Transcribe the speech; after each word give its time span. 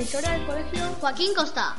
Emisora 0.00 0.32
del 0.32 0.46
colegio 0.46 0.80
Joaquín 0.98 1.34
Costa. 1.34 1.76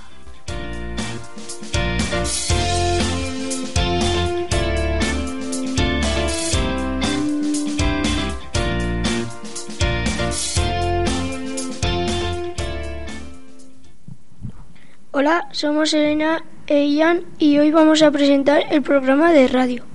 Hola, 15.14 15.48
somos 15.52 15.92
Elena 15.96 16.44
e 16.68 16.86
Ian 16.86 17.26
y 17.40 17.58
hoy 17.58 17.72
vamos 17.72 18.04
a 18.04 18.12
presentar 18.12 18.66
el 18.70 18.84
programa 18.84 19.32
de 19.32 19.48
radio. 19.48 19.91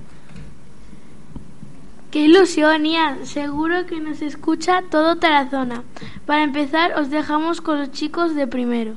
¡Qué 2.17 2.23
ilusión! 2.23 2.81
Seguro 3.25 3.85
que 3.85 3.99
nos 3.99 4.23
escucha 4.23 4.81
todo 4.89 5.17
Tarazona. 5.17 5.83
Para 6.25 6.41
empezar, 6.41 6.99
os 6.99 7.11
dejamos 7.11 7.61
con 7.61 7.77
los 7.77 7.91
chicos 7.91 8.33
de 8.33 8.47
primero. 8.47 8.95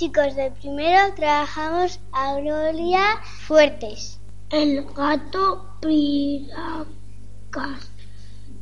Chicos 0.00 0.34
de 0.34 0.50
primero 0.52 1.12
trabajamos 1.14 2.00
a 2.12 2.36
Gloria 2.36 3.20
Fuertes. 3.46 4.18
El 4.48 4.82
gato 4.94 5.66
Piracas 5.82 6.62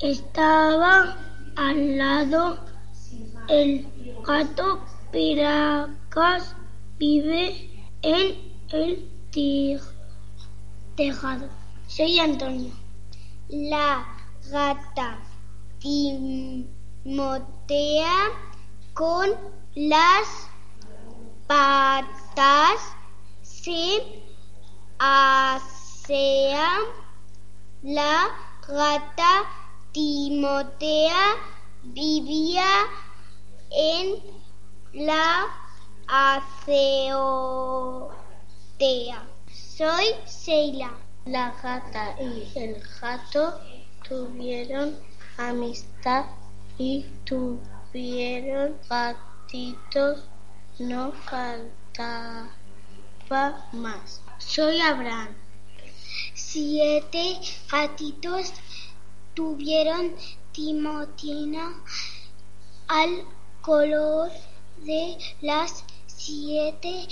estaba 0.00 1.16
al 1.54 1.96
lado. 1.96 2.58
El 3.46 3.86
gato 4.26 4.80
Piracas 5.12 6.56
vive 6.98 7.70
en 8.02 8.36
el 8.72 9.08
tejado. 10.96 11.48
Soy 11.86 12.18
Antonio. 12.18 12.72
La 13.48 14.04
gata 14.50 15.20
Timotea 15.78 16.66
con 18.92 19.30
las 19.76 20.48
patas 21.48 22.80
se 23.42 24.22
asea. 24.98 26.68
La 27.82 28.28
gata 28.66 29.44
Timotea 29.92 31.36
vivía 31.82 32.86
en 33.70 34.22
la 34.92 35.46
azotea. 36.06 37.18
Soy 39.52 40.14
Sheila. 40.26 40.90
La 41.24 41.54
gata 41.62 42.16
y 42.20 42.50
el 42.54 42.82
gato 43.00 43.60
tuvieron 44.08 44.96
amistad 45.36 46.24
y 46.78 47.04
tuvieron 47.24 48.78
gatitos. 48.88 50.24
No 50.78 51.10
faltaba 51.10 52.50
más. 53.72 54.22
Soy 54.38 54.80
Abraham. 54.80 55.34
Siete 56.34 57.40
gatitos 57.68 58.52
tuvieron 59.34 60.14
Timotina 60.52 61.74
al 62.86 63.24
color 63.60 64.30
de 64.84 65.18
las 65.40 65.84
siete 66.06 67.08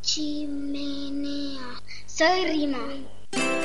chimeneas. 0.00 1.82
Soy 2.06 2.44
Rima. 2.46 3.57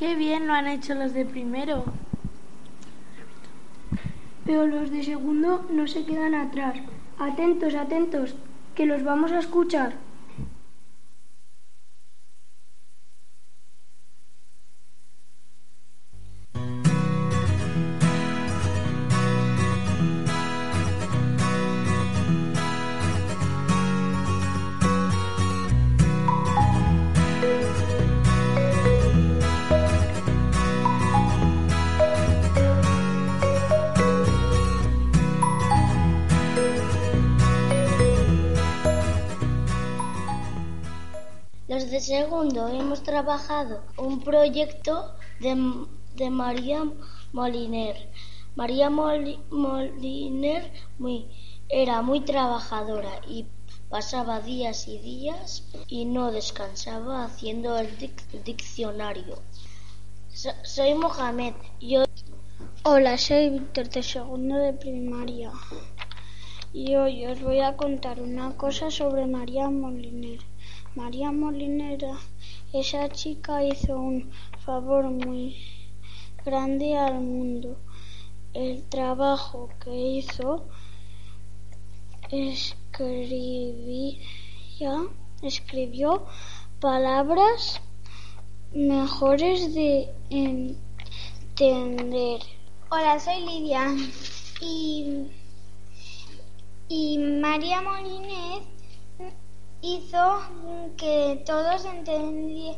¡Qué 0.00 0.14
bien 0.14 0.46
lo 0.46 0.54
han 0.54 0.66
hecho 0.66 0.94
los 0.94 1.12
de 1.12 1.26
primero! 1.26 1.84
Pero 4.46 4.66
los 4.66 4.90
de 4.90 5.04
segundo 5.04 5.66
no 5.70 5.86
se 5.88 6.06
quedan 6.06 6.34
atrás. 6.34 6.76
Atentos, 7.18 7.74
atentos, 7.74 8.34
que 8.74 8.86
los 8.86 9.04
vamos 9.04 9.30
a 9.30 9.40
escuchar. 9.40 9.92
Segundo 42.00 42.68
hemos 42.68 43.02
trabajado 43.02 43.82
un 43.98 44.20
proyecto 44.20 45.14
de, 45.38 45.54
de 46.16 46.30
María 46.30 46.82
Moliner. 47.32 48.08
María 48.56 48.88
Moli- 48.90 49.38
Moliner 49.50 50.72
muy- 50.98 51.26
era 51.68 52.00
muy 52.02 52.20
trabajadora 52.22 53.20
y 53.28 53.46
pasaba 53.90 54.40
días 54.40 54.88
y 54.88 54.98
días 54.98 55.64
y 55.88 56.06
no 56.06 56.32
descansaba 56.32 57.24
haciendo 57.24 57.76
el 57.78 57.96
dic- 57.98 58.42
diccionario. 58.44 59.36
So- 60.32 60.56
soy 60.64 60.94
Mohamed. 60.94 61.54
Yo 61.80 62.04
Hola, 62.84 63.18
soy 63.18 63.50
Víctor 63.50 63.90
de 63.90 64.02
segundo 64.02 64.56
de 64.56 64.72
primaria 64.72 65.52
y 66.72 66.94
hoy 66.96 67.26
os 67.26 67.42
voy 67.42 67.60
a 67.60 67.76
contar 67.76 68.20
una 68.22 68.56
cosa 68.56 68.90
sobre 68.90 69.26
María 69.26 69.68
Moliner. 69.68 70.40
María 70.96 71.30
Molinera, 71.30 72.18
esa 72.72 73.08
chica 73.10 73.62
hizo 73.62 73.96
un 73.96 74.28
favor 74.64 75.04
muy 75.04 75.56
grande 76.44 76.98
al 76.98 77.20
mundo. 77.20 77.76
El 78.54 78.82
trabajo 78.88 79.70
que 79.78 79.94
hizo 79.94 80.64
escribió 85.42 86.26
palabras 86.80 87.80
mejores 88.72 89.72
de 89.72 90.08
entender. 91.50 92.40
Hola, 92.90 93.20
soy 93.20 93.46
Lidia. 93.46 93.94
y, 94.60 95.28
y 96.88 97.16
María 97.18 97.80
Molinez 97.80 98.79
hizo 99.82 100.40
que 100.96 101.42
todos 101.46 101.84
entendieran 101.84 102.76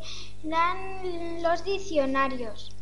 los 1.42 1.64
diccionarios. 1.64 2.72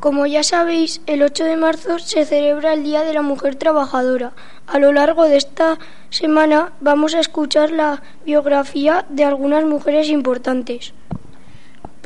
Como 0.00 0.26
ya 0.26 0.44
sabéis, 0.44 1.00
el 1.06 1.22
8 1.24 1.44
de 1.44 1.56
marzo 1.56 1.98
se 1.98 2.24
celebra 2.24 2.74
el 2.74 2.84
Día 2.84 3.02
de 3.02 3.12
la 3.12 3.22
Mujer 3.22 3.56
Trabajadora. 3.56 4.34
A 4.68 4.78
lo 4.78 4.92
largo 4.92 5.24
de 5.24 5.36
esta 5.36 5.80
semana 6.10 6.72
vamos 6.80 7.14
a 7.14 7.18
escuchar 7.18 7.72
la 7.72 8.02
biografía 8.24 9.04
de 9.08 9.24
algunas 9.24 9.64
mujeres 9.64 10.08
importantes. 10.08 10.94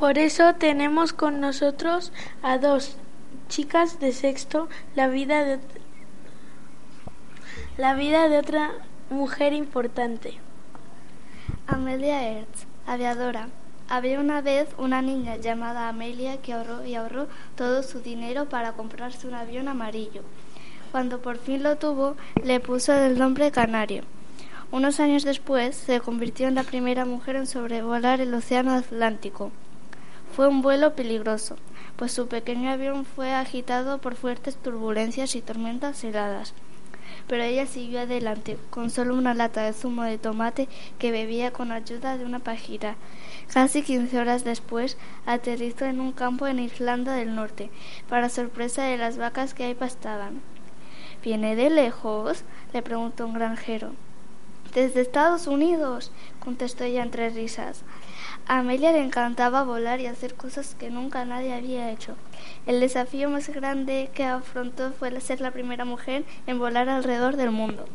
Por 0.00 0.16
eso 0.16 0.54
tenemos 0.54 1.12
con 1.12 1.42
nosotros 1.42 2.10
a 2.42 2.56
dos 2.56 2.96
chicas 3.50 4.00
de 4.00 4.12
sexto, 4.12 4.66
la 4.94 5.08
vida 5.08 5.44
de, 5.44 5.58
la 7.76 7.92
vida 7.92 8.30
de 8.30 8.38
otra 8.38 8.70
mujer 9.10 9.52
importante. 9.52 10.38
Amelia 11.66 12.26
Hertz, 12.26 12.64
aviadora. 12.86 13.50
Había 13.90 14.20
una 14.20 14.40
vez 14.40 14.68
una 14.78 15.02
niña 15.02 15.36
llamada 15.36 15.90
Amelia 15.90 16.40
que 16.40 16.54
ahorró 16.54 16.82
y 16.86 16.94
ahorró 16.94 17.26
todo 17.54 17.82
su 17.82 18.00
dinero 18.00 18.48
para 18.48 18.72
comprarse 18.72 19.28
un 19.28 19.34
avión 19.34 19.68
amarillo. 19.68 20.22
Cuando 20.92 21.20
por 21.20 21.36
fin 21.36 21.62
lo 21.62 21.76
tuvo, 21.76 22.16
le 22.42 22.58
puso 22.58 22.94
el 22.94 23.18
nombre 23.18 23.50
Canario. 23.50 24.04
Unos 24.72 24.98
años 24.98 25.24
después, 25.24 25.76
se 25.76 26.00
convirtió 26.00 26.48
en 26.48 26.54
la 26.54 26.62
primera 26.62 27.04
mujer 27.04 27.36
en 27.36 27.46
sobrevolar 27.46 28.22
el 28.22 28.32
Océano 28.32 28.72
Atlántico. 28.72 29.52
Fue 30.34 30.46
un 30.46 30.62
vuelo 30.62 30.94
peligroso, 30.94 31.56
pues 31.96 32.12
su 32.12 32.28
pequeño 32.28 32.70
avión 32.70 33.04
fue 33.04 33.32
agitado 33.32 33.98
por 33.98 34.14
fuertes 34.14 34.56
turbulencias 34.56 35.34
y 35.34 35.42
tormentas 35.42 36.04
heladas. 36.04 36.54
Pero 37.26 37.42
ella 37.42 37.66
siguió 37.66 38.00
adelante, 38.00 38.56
con 38.70 38.90
solo 38.90 39.14
una 39.14 39.34
lata 39.34 39.62
de 39.62 39.72
zumo 39.72 40.04
de 40.04 40.18
tomate 40.18 40.68
que 40.98 41.10
bebía 41.10 41.52
con 41.52 41.72
ayuda 41.72 42.16
de 42.16 42.24
una 42.24 42.38
pajita. 42.38 42.94
Casi 43.52 43.82
quince 43.82 44.18
horas 44.18 44.44
después, 44.44 44.96
aterrizó 45.26 45.84
en 45.86 46.00
un 46.00 46.12
campo 46.12 46.46
en 46.46 46.60
Irlanda 46.60 47.14
del 47.14 47.34
Norte, 47.34 47.70
para 48.08 48.28
sorpresa 48.28 48.84
de 48.84 48.96
las 48.96 49.16
vacas 49.16 49.52
que 49.52 49.64
ahí 49.64 49.74
pastaban. 49.74 50.40
¿Viene 51.22 51.56
de 51.56 51.70
lejos? 51.70 52.44
le 52.72 52.82
preguntó 52.82 53.26
un 53.26 53.34
granjero. 53.34 53.90
Desde 54.74 55.00
Estados 55.00 55.48
Unidos, 55.48 56.12
contestó 56.38 56.84
ella 56.84 57.02
entre 57.02 57.28
risas. 57.30 57.82
Amelia 58.46 58.92
le 58.92 59.02
encantaba 59.02 59.64
volar 59.64 60.00
y 60.00 60.06
hacer 60.06 60.34
cosas 60.34 60.74
que 60.74 60.90
nunca 60.90 61.24
nadie 61.24 61.54
había 61.54 61.90
hecho. 61.90 62.16
El 62.66 62.80
desafío 62.80 63.30
más 63.30 63.48
grande 63.48 64.10
que 64.14 64.24
afrontó 64.24 64.92
fue 64.92 65.20
ser 65.20 65.40
la 65.40 65.50
primera 65.50 65.84
mujer 65.84 66.24
en 66.46 66.58
volar 66.58 66.88
alrededor 66.88 67.36
del 67.36 67.50
mundo. 67.50 67.86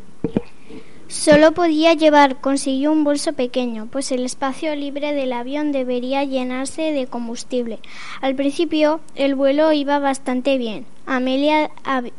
Solo 1.08 1.52
podía 1.52 1.94
llevar 1.94 2.42
consigo 2.42 2.92
un 2.92 3.04
bolso 3.04 3.34
pequeño, 3.34 3.88
pues 3.92 4.12
el 4.12 4.26
espacio 4.26 4.76
libre 4.76 5.14
del 5.14 5.34
avión 5.34 5.72
debería 5.72 6.24
llenarse 6.24 6.92
de 6.92 7.06
combustible. 7.06 7.80
Al 8.22 8.34
principio 8.34 9.02
el 9.14 9.36
vuelo 9.36 9.72
iba 9.72 10.00
bastante 10.00 10.58
bien. 10.58 10.88
Amelia 11.06 11.70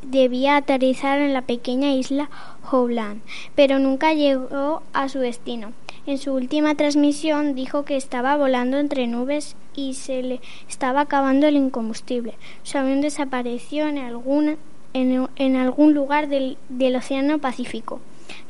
debía 0.03 0.57
aterrizar 0.57 1.19
en 1.19 1.33
la 1.33 1.43
pequeña 1.43 1.93
isla 1.95 2.31
Howland, 2.71 3.23
pero 3.57 3.81
nunca 3.81 4.15
llegó 4.15 4.83
a 4.93 5.09
su 5.09 5.19
destino. 5.19 5.73
En 6.07 6.19
su 6.19 6.33
última 6.33 6.77
transmisión 6.77 7.57
dijo 7.57 7.85
que 7.85 7.97
estaba 7.97 8.37
volando 8.37 8.79
entre 8.79 9.09
nubes 9.09 9.57
y 9.75 9.95
se 9.95 10.23
le 10.23 10.41
estaba 10.69 11.01
acabando 11.01 11.49
el 11.49 11.57
incombustible. 11.57 12.35
Su 12.63 12.79
avión 12.79 13.01
desapareció 13.01 13.89
en 13.89 13.99
algún, 13.99 14.57
en, 14.95 15.57
algún 15.57 15.95
lugar 15.95 16.29
del, 16.29 16.59
del 16.69 16.95
Océano 16.95 17.39
Pacífico 17.39 18.01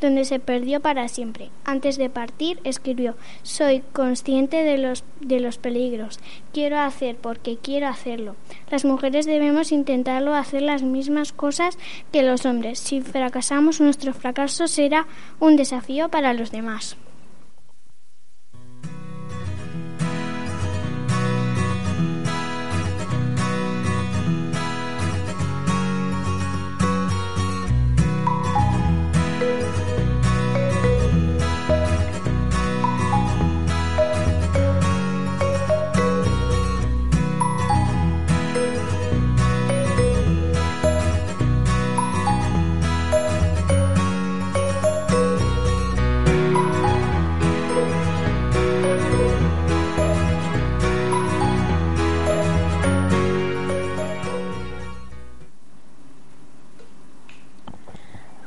donde 0.01 0.25
se 0.25 0.39
perdió 0.39 0.81
para 0.81 1.09
siempre. 1.09 1.51
Antes 1.65 1.97
de 1.97 2.11
partir, 2.11 2.61
escribió 2.65 3.15
Soy 3.43 3.83
consciente 3.93 4.63
de 4.63 4.79
los, 4.79 5.05
de 5.21 5.41
los 5.41 5.59
peligros. 5.59 6.19
Quiero 6.53 6.79
hacer 6.79 7.17
porque 7.17 7.57
quiero 7.57 7.89
hacerlo. 7.89 8.37
Las 8.71 8.85
mujeres 8.85 9.27
debemos 9.27 9.73
intentarlo 9.73 10.35
hacer 10.35 10.63
las 10.63 10.83
mismas 10.83 11.33
cosas 11.33 11.79
que 12.13 12.23
los 12.23 12.47
hombres. 12.47 12.79
Si 12.79 13.01
fracasamos, 13.01 13.81
nuestro 13.81 14.13
fracaso 14.13 14.67
será 14.67 15.07
un 15.41 15.57
desafío 15.57 16.09
para 16.09 16.33
los 16.33 16.51
demás. 16.51 16.97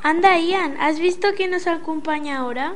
Anda, 0.02 0.38
Ian, 0.38 0.76
¿has 0.80 0.98
visto 0.98 1.28
quién 1.36 1.50
nos 1.50 1.66
acompaña 1.66 2.38
ahora? 2.38 2.74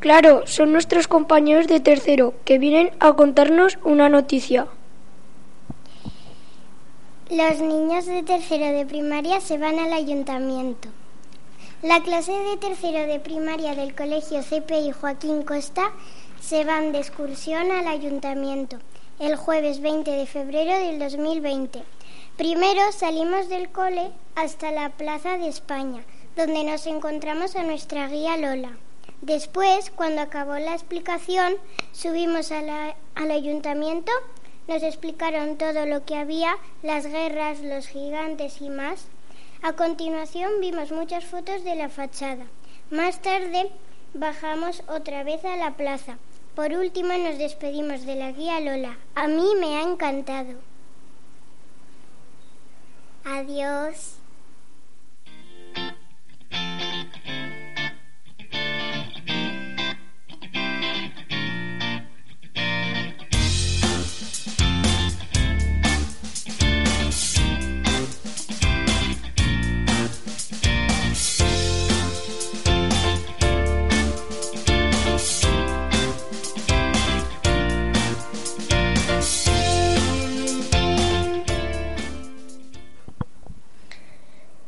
Claro, 0.00 0.46
son 0.46 0.72
nuestros 0.72 1.06
compañeros 1.06 1.66
de 1.66 1.80
tercero 1.80 2.32
que 2.46 2.58
vienen 2.58 2.92
a 2.98 3.12
contarnos 3.12 3.78
una 3.84 4.08
noticia. 4.08 4.68
Los 7.28 7.60
niños 7.60 8.06
de 8.06 8.22
tercero 8.22 8.66
de 8.66 8.86
primaria 8.86 9.40
se 9.42 9.58
van 9.58 9.78
al 9.78 9.92
ayuntamiento. 9.92 10.88
La 11.82 12.00
clase 12.00 12.32
de 12.32 12.56
tercero 12.56 13.06
de 13.06 13.20
primaria 13.20 13.74
del 13.74 13.94
colegio 13.94 14.40
CPI 14.42 14.92
Joaquín 14.92 15.42
Costa 15.42 15.92
se 16.40 16.64
van 16.64 16.92
de 16.92 17.00
excursión 17.00 17.70
al 17.70 17.86
ayuntamiento 17.88 18.78
el 19.18 19.36
jueves 19.36 19.80
20 19.80 20.10
de 20.10 20.26
febrero 20.26 20.78
del 20.78 20.98
2020. 20.98 21.82
Primero 22.36 22.92
salimos 22.92 23.48
del 23.48 23.70
cole 23.70 24.10
hasta 24.34 24.70
la 24.70 24.90
Plaza 24.90 25.38
de 25.38 25.48
España, 25.48 26.04
donde 26.36 26.64
nos 26.64 26.86
encontramos 26.86 27.56
a 27.56 27.62
nuestra 27.62 28.08
guía 28.08 28.36
Lola. 28.36 28.76
Después, 29.22 29.90
cuando 29.90 30.20
acabó 30.20 30.56
la 30.58 30.74
explicación, 30.74 31.54
subimos 31.92 32.52
al 32.52 33.30
ayuntamiento, 33.30 34.12
nos 34.68 34.82
explicaron 34.82 35.56
todo 35.56 35.86
lo 35.86 36.04
que 36.04 36.16
había, 36.16 36.58
las 36.82 37.06
guerras, 37.06 37.60
los 37.60 37.86
gigantes 37.86 38.60
y 38.60 38.68
más. 38.68 39.06
A 39.62 39.72
continuación 39.72 40.60
vimos 40.60 40.92
muchas 40.92 41.24
fotos 41.24 41.64
de 41.64 41.74
la 41.74 41.88
fachada. 41.88 42.44
Más 42.90 43.22
tarde 43.22 43.70
bajamos 44.12 44.82
otra 44.88 45.24
vez 45.24 45.42
a 45.46 45.56
la 45.56 45.70
plaza. 45.78 46.18
Por 46.54 46.72
último 46.74 47.14
nos 47.16 47.38
despedimos 47.38 48.04
de 48.04 48.16
la 48.16 48.32
guía 48.32 48.60
Lola. 48.60 48.98
A 49.14 49.26
mí 49.26 49.54
me 49.58 49.78
ha 49.78 49.82
encantado. 49.82 50.75
Adiós. 53.26 54.20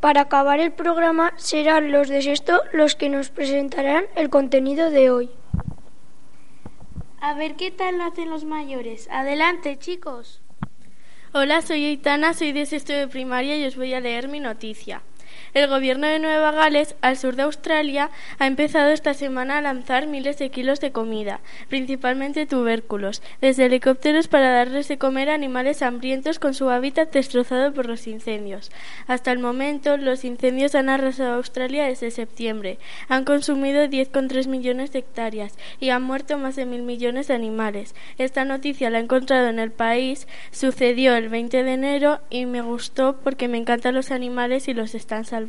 Para 0.09 0.23
acabar 0.23 0.59
el 0.59 0.73
programa 0.73 1.35
serán 1.37 1.93
los 1.93 2.09
de 2.09 2.23
sexto 2.23 2.62
los 2.73 2.97
que 2.97 3.11
nos 3.11 3.29
presentarán 3.29 4.07
el 4.17 4.31
contenido 4.31 4.91
de 4.91 5.11
hoy. 5.11 5.29
A 7.21 7.35
ver 7.35 7.57
qué 7.57 7.71
tal 7.71 7.99
lo 7.99 8.05
hacen 8.05 8.31
los 8.31 8.45
mayores. 8.45 9.07
Adelante, 9.11 9.79
chicos. 9.79 10.41
Hola, 11.35 11.61
soy 11.61 11.85
Aitana, 11.85 12.33
soy 12.33 12.53
de 12.53 12.65
sexto 12.65 12.95
de 12.95 13.07
primaria 13.07 13.59
y 13.59 13.67
os 13.67 13.77
voy 13.77 13.93
a 13.93 14.00
leer 14.00 14.29
mi 14.29 14.41
noticia. 14.41 15.03
El 15.55 15.67
gobierno 15.67 16.07
de 16.07 16.19
Nueva 16.19 16.52
Gales, 16.52 16.95
al 17.00 17.17
sur 17.17 17.35
de 17.35 17.43
Australia, 17.43 18.11
ha 18.38 18.47
empezado 18.47 18.90
esta 18.90 19.14
semana 19.14 19.59
a 19.59 19.62
lanzar 19.62 20.07
miles 20.07 20.38
de 20.38 20.50
kilos 20.50 20.78
de 20.81 20.93
comida, 20.93 21.40
principalmente 21.69 22.47
tubérculos, 22.47 23.23
desde 23.40 23.67
helicópteros 23.67 24.28
para 24.28 24.52
darles 24.52 24.88
de 24.88 24.99
comer 24.99 25.31
a 25.31 25.35
animales 25.35 25.81
hambrientos 25.81 26.38
con 26.38 26.52
su 26.52 26.69
hábitat 26.69 27.12
destrozado 27.12 27.73
por 27.73 27.87
los 27.87 28.07
incendios. 28.07 28.71
Hasta 29.07 29.33
el 29.33 29.38
momento, 29.38 29.97
los 29.97 30.25
incendios 30.25 30.75
han 30.75 30.90
arrasado 30.90 31.35
Australia 31.35 31.87
desde 31.87 32.11
septiembre. 32.11 32.78
Han 33.09 33.25
consumido 33.25 33.85
10,3 33.85 34.49
millones 34.49 34.93
de 34.93 34.99
hectáreas 34.99 35.55
y 35.81 35.90
han 35.90 36.02
muerto 36.02 36.37
más 36.37 36.57
de 36.57 36.67
mil 36.67 36.83
millones 36.83 37.28
de 37.28 37.35
animales. 37.35 37.95
Esta 38.19 38.45
noticia 38.45 38.90
la 38.90 38.99
he 38.99 39.02
encontrado 39.02 39.49
en 39.49 39.59
el 39.59 39.71
país, 39.71 40.28
sucedió 40.50 41.17
el 41.17 41.31
20 41.31 41.64
de 41.64 41.73
enero 41.73 42.21
y 42.28 42.45
me 42.47 42.61
gustó 42.61 43.17
porque 43.25 43.49
me 43.49 43.59
encantan 43.59 43.95
los 43.95 44.11
animales 44.11 44.69
y 44.69 44.75
los 44.75 44.95
están 44.95 45.25
salvando. 45.25 45.48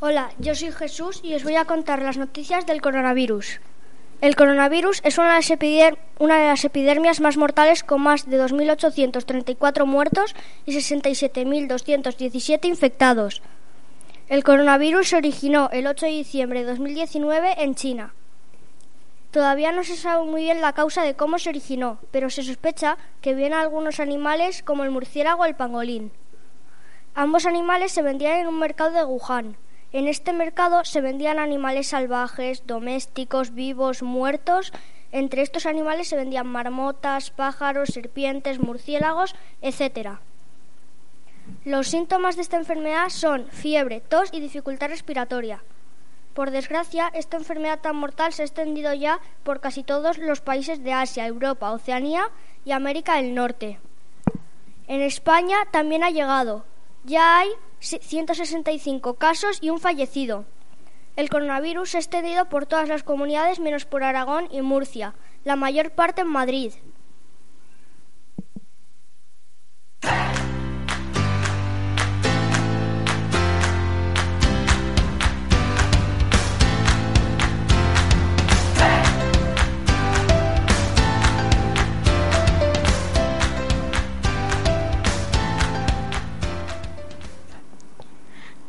Hola, 0.00 0.30
yo 0.38 0.54
soy 0.54 0.70
Jesús 0.70 1.20
y 1.24 1.34
os 1.34 1.42
voy 1.42 1.56
a 1.56 1.64
contar 1.64 2.02
las 2.02 2.18
noticias 2.18 2.66
del 2.66 2.80
coronavirus. 2.80 3.60
El 4.20 4.36
coronavirus 4.36 5.00
es 5.04 5.16
una 5.18 5.38
de, 5.38 5.96
las 6.18 6.64
epidemias 6.64 7.20
más 7.20 7.36
mortales 7.36 7.84
con 7.84 8.02
más 8.02 8.28
de 8.28 8.40
2.834 8.40 9.86
muertos 9.86 10.34
y 10.66 10.72
67.217 10.72 12.66
infectados. 12.66 13.42
El 14.28 14.44
coronavirus 14.44 15.08
se 15.08 15.16
originó 15.16 15.70
el 15.72 15.86
8 15.86 16.06
de 16.06 16.12
diciembre 16.12 16.60
de 16.60 16.66
2019 16.66 17.62
en 17.62 17.74
China. 17.74 18.12
Todavía 19.30 19.72
no 19.72 19.84
se 19.84 19.96
sabe 19.96 20.24
muy 20.24 20.42
bien 20.42 20.62
la 20.62 20.72
causa 20.72 21.02
de 21.02 21.14
cómo 21.14 21.38
se 21.38 21.50
originó, 21.50 21.98
pero 22.10 22.30
se 22.30 22.42
sospecha 22.42 22.96
que 23.20 23.34
viene 23.34 23.56
a 23.56 23.60
algunos 23.60 24.00
animales 24.00 24.62
como 24.62 24.84
el 24.84 24.90
murciélago 24.90 25.42
o 25.42 25.44
el 25.44 25.54
pangolín. 25.54 26.12
Ambos 27.14 27.44
animales 27.44 27.92
se 27.92 28.02
vendían 28.02 28.38
en 28.38 28.46
un 28.46 28.58
mercado 28.58 28.92
de 28.92 29.04
Wuhan. 29.04 29.56
En 29.92 30.08
este 30.08 30.32
mercado 30.32 30.84
se 30.84 31.02
vendían 31.02 31.38
animales 31.38 31.88
salvajes, 31.88 32.66
domésticos, 32.66 33.54
vivos, 33.54 34.02
muertos. 34.02 34.72
Entre 35.12 35.42
estos 35.42 35.66
animales 35.66 36.08
se 36.08 36.16
vendían 36.16 36.46
marmotas, 36.46 37.30
pájaros, 37.30 37.90
serpientes, 37.90 38.60
murciélagos, 38.60 39.34
etc. 39.60 40.20
Los 41.64 41.88
síntomas 41.88 42.36
de 42.36 42.42
esta 42.42 42.56
enfermedad 42.56 43.08
son 43.08 43.46
fiebre, 43.50 44.00
tos 44.00 44.30
y 44.32 44.40
dificultad 44.40 44.88
respiratoria. 44.88 45.62
Por 46.38 46.52
desgracia, 46.52 47.10
esta 47.14 47.36
enfermedad 47.36 47.80
tan 47.80 47.96
mortal 47.96 48.32
se 48.32 48.42
ha 48.42 48.44
extendido 48.44 48.94
ya 48.94 49.18
por 49.42 49.58
casi 49.58 49.82
todos 49.82 50.18
los 50.18 50.40
países 50.40 50.84
de 50.84 50.92
Asia, 50.92 51.26
Europa, 51.26 51.72
Oceanía 51.72 52.30
y 52.64 52.70
América 52.70 53.16
del 53.16 53.34
Norte. 53.34 53.80
En 54.86 55.00
España 55.00 55.56
también 55.72 56.04
ha 56.04 56.10
llegado. 56.10 56.64
Ya 57.02 57.40
hay 57.40 57.48
165 57.80 59.14
casos 59.14 59.58
y 59.60 59.70
un 59.70 59.80
fallecido. 59.80 60.44
El 61.16 61.28
coronavirus 61.28 61.90
se 61.90 61.96
ha 61.96 62.00
extendido 62.00 62.44
por 62.44 62.66
todas 62.66 62.88
las 62.88 63.02
comunidades 63.02 63.58
menos 63.58 63.84
por 63.84 64.04
Aragón 64.04 64.46
y 64.52 64.62
Murcia, 64.62 65.14
la 65.42 65.56
mayor 65.56 65.90
parte 65.90 66.20
en 66.20 66.28
Madrid. 66.28 66.72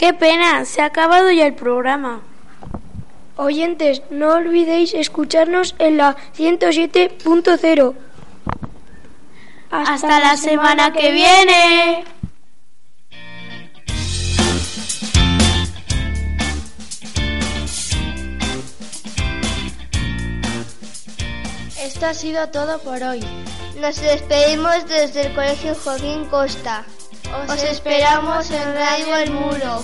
Qué 0.09 0.15
pena, 0.15 0.65
se 0.65 0.81
ha 0.81 0.85
acabado 0.85 1.29
ya 1.29 1.45
el 1.45 1.53
programa. 1.53 2.21
Oyentes, 3.35 4.01
no 4.09 4.33
olvidéis 4.33 4.95
escucharnos 4.95 5.75
en 5.77 5.97
la 5.97 6.17
107.0. 6.35 7.93
Hasta, 9.69 9.93
Hasta 9.93 10.19
la 10.19 10.35
semana 10.35 10.91
que 10.93 11.11
viene. 11.11 12.05
Esto 21.83 22.07
ha 22.07 22.13
sido 22.15 22.49
todo 22.49 22.79
por 22.79 23.03
hoy. 23.03 23.19
Nos 23.79 24.01
despedimos 24.01 24.87
desde 24.87 25.27
el 25.27 25.35
Colegio 25.35 25.75
Joaquín 25.75 26.25
Costa. 26.25 26.83
Os 27.47 27.63
esperamos 27.63 28.49
en 28.49 28.73
Radio 28.73 29.15
El 29.17 29.31
Muro. 29.31 29.83